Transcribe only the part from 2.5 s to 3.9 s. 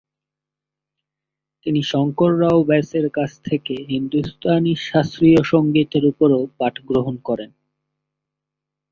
ব্যাসের কাছ থেকে